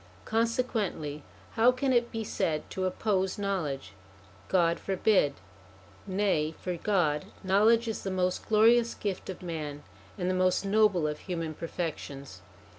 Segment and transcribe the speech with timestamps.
[0.25, 1.21] Consequently,
[1.51, 3.91] how can it be said to oppose knowledge?
[4.47, 5.35] God forbid!
[6.07, 9.83] Nay, for God, knowledge is the most glorious gift of man,
[10.17, 12.41] and the most noble of human perfections.